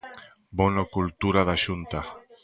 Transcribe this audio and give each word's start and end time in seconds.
Bono 0.57 0.83
Cultura 0.95 1.41
da 1.47 1.53
Xunta. 1.63 2.01